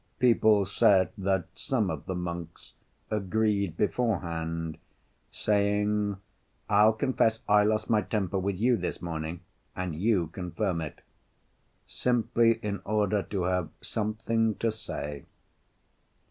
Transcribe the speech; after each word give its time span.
People 0.17 0.65
said 0.65 1.11
that 1.15 1.45
some 1.53 1.91
of 1.91 2.07
the 2.07 2.15
monks 2.15 2.73
agreed 3.11 3.77
beforehand, 3.77 4.79
saying, 5.29 6.17
"I'll 6.67 6.93
confess 6.93 7.41
I 7.47 7.63
lost 7.65 7.87
my 7.87 8.01
temper 8.01 8.39
with 8.39 8.55
you 8.55 8.77
this 8.77 8.99
morning, 8.99 9.41
and 9.75 9.95
you 9.95 10.29
confirm 10.33 10.81
it," 10.81 11.01
simply 11.85 12.53
in 12.63 12.81
order 12.83 13.21
to 13.21 13.43
have 13.43 13.69
something 13.81 14.55
to 14.55 14.71
say. 14.71 15.25